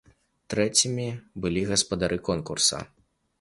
[0.53, 1.05] Трэцімі
[1.43, 2.83] былі гаспадары конкурса.